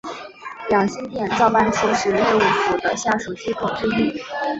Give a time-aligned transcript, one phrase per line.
[0.71, 4.19] 养心殿造办处是内务府的下属机构之一。